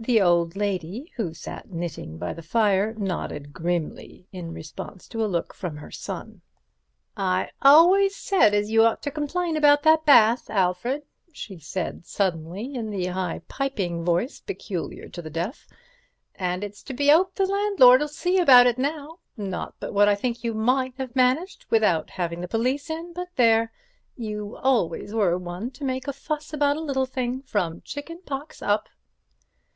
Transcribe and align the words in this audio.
The 0.00 0.20
old 0.22 0.54
lady 0.54 1.10
who 1.16 1.34
sat 1.34 1.72
knitting 1.72 2.18
by 2.18 2.32
the 2.32 2.40
fire 2.42 2.94
nodded 2.94 3.52
grimly 3.52 4.28
in 4.30 4.54
response 4.54 5.08
to 5.08 5.24
a 5.24 5.26
look 5.26 5.52
from 5.52 5.76
her 5.78 5.90
son. 5.90 6.40
"I 7.16 7.50
always 7.60 8.14
said 8.14 8.54
as 8.54 8.70
you 8.70 8.84
ought 8.84 9.02
to 9.02 9.10
complain 9.10 9.56
about 9.56 9.82
that 9.82 10.06
bath, 10.06 10.48
Alfred," 10.50 11.02
she 11.32 11.58
said 11.58 12.06
suddenly, 12.06 12.74
in 12.76 12.90
the 12.90 13.06
high, 13.06 13.42
piping 13.48 14.04
voice 14.04 14.38
peculiar 14.38 15.08
to 15.08 15.20
the 15.20 15.30
deaf, 15.30 15.66
"and 16.36 16.62
it's 16.62 16.84
to 16.84 16.94
be 16.94 17.10
'oped 17.10 17.34
the 17.34 17.46
landlord'll 17.46 18.06
see 18.06 18.38
about 18.38 18.68
it 18.68 18.78
now; 18.78 19.18
not 19.36 19.74
but 19.80 19.92
what 19.92 20.06
I 20.06 20.14
think 20.14 20.44
you 20.44 20.54
might 20.54 20.94
have 20.96 21.16
managed 21.16 21.66
without 21.70 22.08
having 22.10 22.40
the 22.40 22.48
police 22.48 22.88
in, 22.88 23.12
but 23.14 23.30
there! 23.34 23.72
you 24.16 24.56
always 24.58 25.12
were 25.12 25.36
one 25.36 25.72
to 25.72 25.82
make 25.84 26.06
a 26.06 26.12
fuss 26.12 26.52
about 26.52 26.76
a 26.76 26.80
little 26.80 27.04
thing, 27.04 27.42
from 27.42 27.82
chicken 27.82 28.20
pox 28.24 28.62
up." 28.62 28.88